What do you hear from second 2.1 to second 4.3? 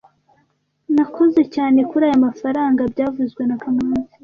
mafaranga byavuzwe na kamanzi